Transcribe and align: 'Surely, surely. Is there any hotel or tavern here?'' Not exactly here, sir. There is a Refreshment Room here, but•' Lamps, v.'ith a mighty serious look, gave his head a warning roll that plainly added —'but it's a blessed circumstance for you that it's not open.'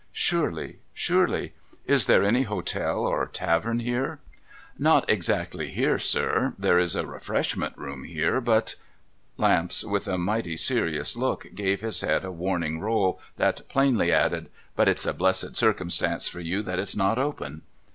'Surely, 0.31 0.79
surely. 0.95 1.53
Is 1.85 2.07
there 2.07 2.23
any 2.23 2.41
hotel 2.41 3.05
or 3.05 3.27
tavern 3.27 3.81
here?'' 3.81 4.19
Not 4.89 5.07
exactly 5.07 5.69
here, 5.69 5.99
sir. 5.99 6.55
There 6.57 6.79
is 6.79 6.95
a 6.95 7.05
Refreshment 7.05 7.77
Room 7.77 8.05
here, 8.05 8.41
but•' 8.41 8.65
Lamps, 9.37 9.83
v.'ith 9.83 10.07
a 10.07 10.17
mighty 10.17 10.57
serious 10.57 11.15
look, 11.15 11.45
gave 11.53 11.81
his 11.81 12.01
head 12.01 12.25
a 12.25 12.31
warning 12.31 12.79
roll 12.79 13.21
that 13.37 13.69
plainly 13.69 14.11
added 14.11 14.49
—'but 14.75 14.89
it's 14.89 15.05
a 15.05 15.13
blessed 15.13 15.55
circumstance 15.55 16.27
for 16.27 16.39
you 16.39 16.63
that 16.63 16.79
it's 16.79 16.95
not 16.95 17.19
open.' 17.19 17.61